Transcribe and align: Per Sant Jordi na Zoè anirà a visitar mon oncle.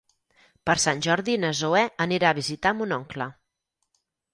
Per 0.69 0.75
Sant 0.83 1.03
Jordi 1.09 1.37
na 1.45 1.53
Zoè 1.61 1.85
anirà 2.09 2.33
a 2.33 2.41
visitar 2.41 2.77
mon 2.81 3.01
oncle. 3.03 3.33